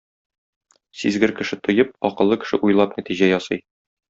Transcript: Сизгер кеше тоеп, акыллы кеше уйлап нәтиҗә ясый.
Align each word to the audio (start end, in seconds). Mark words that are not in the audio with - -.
Сизгер 1.01 1.31
кеше 1.41 1.57
тоеп, 1.67 1.93
акыллы 2.11 2.39
кеше 2.47 2.61
уйлап 2.69 2.99
нәтиҗә 3.03 3.31
ясый. 3.35 3.63